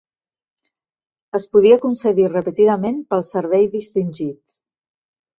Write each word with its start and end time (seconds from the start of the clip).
Es 1.39 1.43
podia 1.51 1.77
concedir 1.83 2.25
repetidament 2.31 2.97
pel 3.13 3.21
servei 3.33 3.67
distingit. 3.75 4.57